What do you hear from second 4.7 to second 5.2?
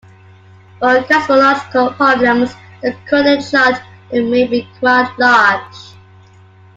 quite